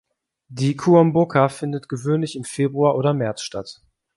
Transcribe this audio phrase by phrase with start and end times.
[0.47, 3.83] Die Kuomboka findet gewöhnlich im Februar oder März statt.